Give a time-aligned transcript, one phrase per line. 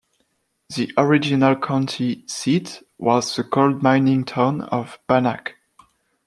[0.75, 5.53] The original county seat was the gold-mining town of Bannack.